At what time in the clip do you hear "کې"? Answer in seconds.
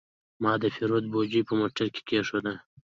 1.93-2.01